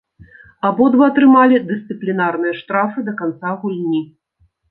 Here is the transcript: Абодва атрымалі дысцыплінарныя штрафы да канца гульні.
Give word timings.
Абодва 0.69 1.05
атрымалі 1.11 1.57
дысцыплінарныя 1.67 2.53
штрафы 2.61 2.99
да 3.09 3.13
канца 3.19 3.49
гульні. 3.61 4.01